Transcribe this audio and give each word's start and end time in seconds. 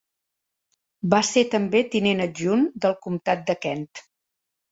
Va 1.13 1.19
ser 1.31 1.43
també 1.55 1.83
tinent 1.95 2.25
adjunt 2.25 2.65
del 2.87 2.97
comtat 3.05 3.47
de 3.51 3.57
Kent. 3.67 3.87